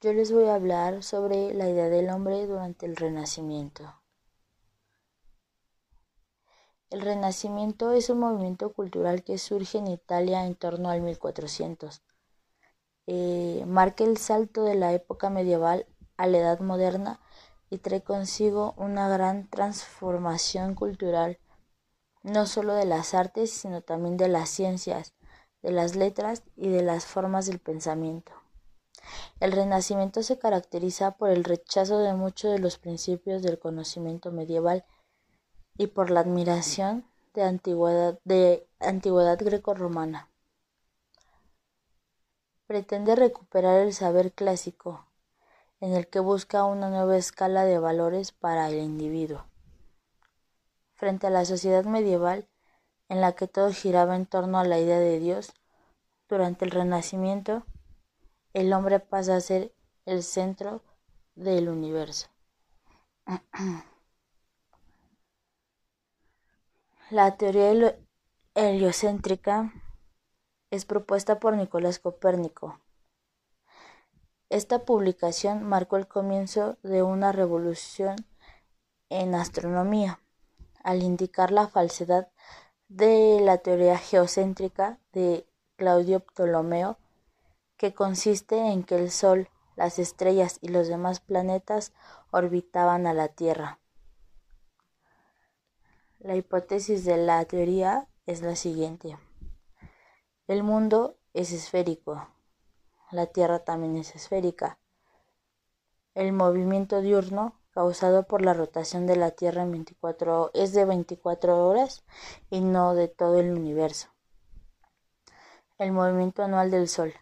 [0.00, 4.00] yo les voy a hablar sobre la idea del hombre durante el Renacimiento.
[6.88, 12.02] El Renacimiento es un movimiento cultural que surge en Italia en torno al 1400.
[13.08, 15.86] Eh, marca el salto de la época medieval
[16.16, 17.20] a la edad moderna
[17.68, 21.40] y trae consigo una gran transformación cultural,
[22.22, 25.14] no solo de las artes, sino también de las ciencias,
[25.60, 28.32] de las letras y de las formas del pensamiento.
[29.40, 34.84] El Renacimiento se caracteriza por el rechazo de muchos de los principios del conocimiento medieval
[35.76, 37.04] y por la admiración
[37.34, 40.28] de antigüedad, de antigüedad greco-romana.
[42.66, 45.06] Pretende recuperar el saber clásico,
[45.80, 49.46] en el que busca una nueva escala de valores para el individuo.
[50.94, 52.48] Frente a la sociedad medieval,
[53.08, 55.52] en la que todo giraba en torno a la idea de Dios,
[56.28, 57.64] durante el Renacimiento,
[58.52, 59.72] el hombre pasa a ser
[60.06, 60.82] el centro
[61.34, 62.28] del universo.
[67.10, 67.96] La teoría
[68.54, 69.72] heliocéntrica
[70.70, 72.80] es propuesta por Nicolás Copérnico.
[74.50, 78.16] Esta publicación marcó el comienzo de una revolución
[79.10, 80.20] en astronomía,
[80.82, 82.28] al indicar la falsedad
[82.88, 85.46] de la teoría geocéntrica de
[85.76, 86.98] Claudio Ptolomeo
[87.78, 91.92] que consiste en que el Sol, las estrellas y los demás planetas
[92.32, 93.78] orbitaban a la Tierra.
[96.18, 99.16] La hipótesis de la teoría es la siguiente.
[100.48, 102.28] El mundo es esférico.
[103.12, 104.80] La Tierra también es esférica.
[106.14, 111.68] El movimiento diurno causado por la rotación de la Tierra en 24, es de 24
[111.68, 112.04] horas
[112.50, 114.08] y no de todo el universo.
[115.78, 117.14] El movimiento anual del Sol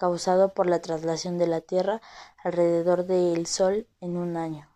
[0.00, 2.00] causado por la traslación de la Tierra
[2.42, 4.66] alrededor del Sol en un año.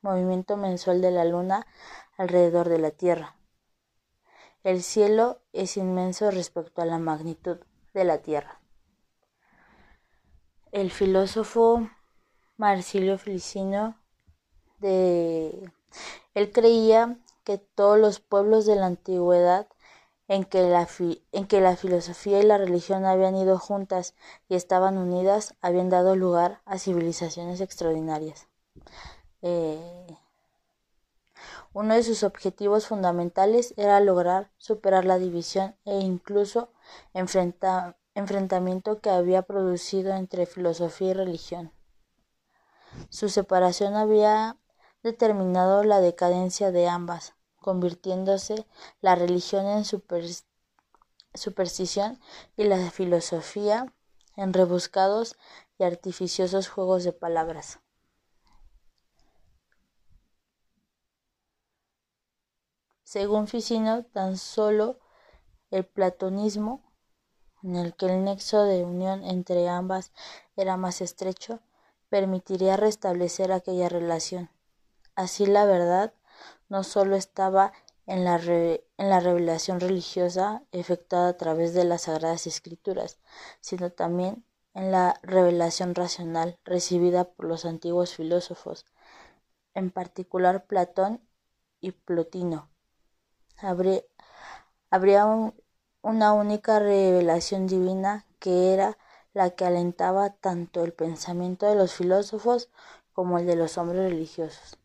[0.00, 1.66] Movimiento mensual de la Luna
[2.16, 3.34] alrededor de la Tierra.
[4.62, 7.58] El cielo es inmenso respecto a la magnitud
[7.94, 8.60] de la Tierra.
[10.70, 11.90] El filósofo
[12.56, 14.00] Marsilio Felicino
[14.78, 15.68] de
[16.34, 19.66] él creía que todos los pueblos de la antigüedad
[20.32, 24.14] en que, la filosofía y la religión habían ido juntas
[24.48, 28.48] y estaban unidas, habían dado lugar a civilizaciones extraordinarias.
[29.42, 30.06] Eh,
[31.74, 36.72] uno de sus objetivos fundamentales era lograr superar la división e incluso
[37.12, 41.72] enfrentamiento que había producido entre filosofía y religión.
[43.10, 44.56] Su separación había
[45.02, 48.66] determinado la decadencia de ambas, convirtiéndose
[49.00, 49.84] la religión en
[51.34, 52.20] superstición
[52.58, 53.94] y la filosofía
[54.36, 55.36] en rebuscados
[55.78, 57.78] y artificiosos juegos de palabras.
[63.04, 64.98] Según Ficino, tan solo
[65.70, 66.82] el platonismo,
[67.62, 70.12] en el que el nexo de unión entre ambas
[70.56, 71.60] era más estrecho,
[72.08, 74.50] permitiría restablecer aquella relación.
[75.14, 76.14] Así la verdad
[76.72, 77.74] no sólo estaba
[78.06, 83.18] en la, en la revelación religiosa efectuada a través de las Sagradas Escrituras,
[83.60, 88.86] sino también en la revelación racional recibida por los antiguos filósofos,
[89.74, 91.20] en particular Platón
[91.82, 92.70] y Plotino.
[93.58, 94.00] Habría,
[94.88, 95.26] habría
[96.00, 98.96] una única revelación divina que era
[99.34, 102.70] la que alentaba tanto el pensamiento de los filósofos
[103.12, 104.78] como el de los hombres religiosos.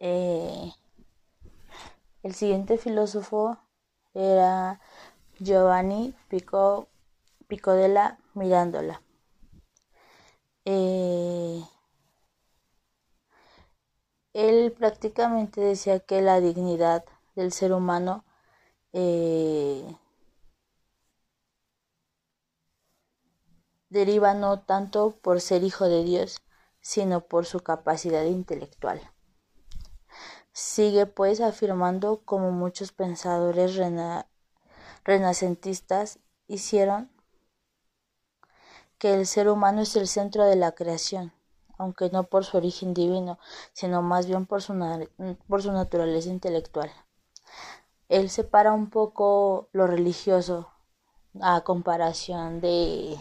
[0.00, 0.72] Eh,
[2.22, 3.58] el siguiente filósofo
[4.14, 4.80] era
[5.40, 6.88] Giovanni Pico,
[7.48, 9.02] Picodella Mirandola.
[10.64, 11.62] Eh,
[14.32, 17.04] él prácticamente decía que la dignidad
[17.34, 18.24] del ser humano
[18.92, 19.96] eh,
[23.90, 26.42] deriva no tanto por ser hijo de Dios,
[26.80, 29.00] sino por su capacidad intelectual.
[30.78, 33.76] Sigue pues afirmando como muchos pensadores
[35.02, 37.10] renacentistas hicieron
[38.96, 41.32] que el ser humano es el centro de la creación,
[41.78, 43.40] aunque no por su origen divino,
[43.72, 44.72] sino más bien por su,
[45.48, 46.92] por su naturaleza intelectual.
[48.08, 50.70] Él separa un poco lo religioso
[51.40, 53.18] a comparación de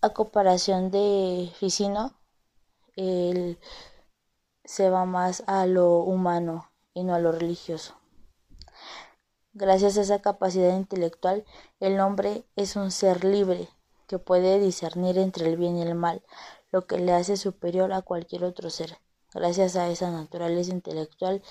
[0.00, 2.18] a comparación de Ficino,
[2.96, 3.60] el
[4.68, 7.94] se va más a lo humano y no a lo religioso.
[9.54, 11.46] Gracias a esa capacidad intelectual,
[11.80, 13.70] el hombre es un ser libre,
[14.06, 16.22] que puede discernir entre el bien y el mal,
[16.70, 18.98] lo que le hace superior a cualquier otro ser.
[19.32, 21.42] Gracias a esa naturaleza intelectual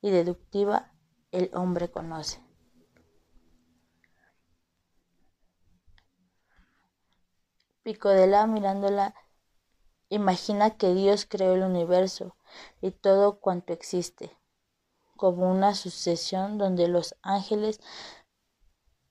[0.00, 0.92] y deductiva,
[1.32, 2.40] el hombre conoce.
[7.82, 9.12] Picodela mirándola
[10.10, 12.36] imagina que Dios creó el universo
[12.82, 14.36] y todo cuanto existe,
[15.16, 17.80] como una sucesión donde los ángeles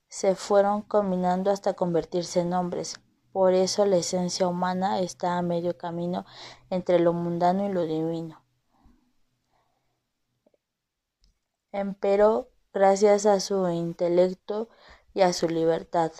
[0.08, 3.00] se fueron combinando hasta convertirse en hombres.
[3.32, 6.26] Por eso la esencia humana está a medio camino
[6.68, 8.44] entre lo mundano y lo divino.
[11.72, 14.68] Empero, gracias a su intelecto
[15.14, 16.12] y a su libertad,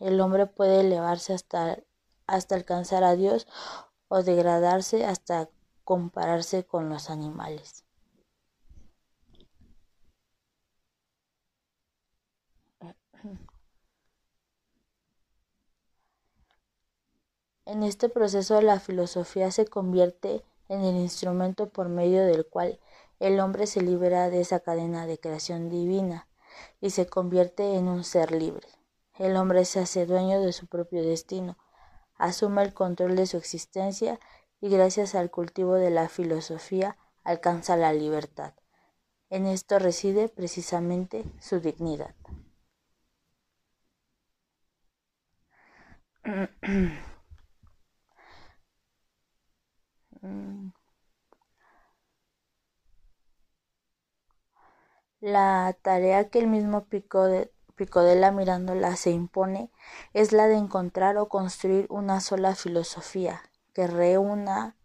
[0.00, 1.78] el hombre puede elevarse hasta,
[2.26, 3.46] hasta alcanzar a Dios
[4.10, 5.48] o degradarse hasta
[5.84, 7.84] compararse con los animales.
[17.64, 22.80] En este proceso la filosofía se convierte en el instrumento por medio del cual
[23.20, 26.26] el hombre se libera de esa cadena de creación divina
[26.80, 28.66] y se convierte en un ser libre.
[29.20, 31.56] El hombre se hace dueño de su propio destino,
[32.20, 34.20] asume el control de su existencia
[34.60, 38.54] y gracias al cultivo de la filosofía alcanza la libertad.
[39.30, 42.14] En esto reside precisamente su dignidad.
[55.20, 56.86] La tarea que el mismo
[57.80, 59.70] Picodela mirándola se impone
[60.12, 63.40] es la de encontrar o construir una sola filosofía
[63.72, 64.76] que reúna,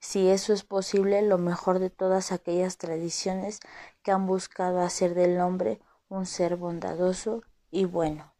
[0.00, 3.60] si eso es posible, lo mejor de todas aquellas tradiciones
[4.02, 8.32] que han buscado hacer del hombre un ser bondadoso y bueno.